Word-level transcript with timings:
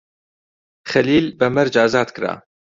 خەلیل 0.91 1.25
بە 1.39 1.47
مەرج 1.55 1.73
ئازاد 1.81 2.09
کرا. 2.15 2.33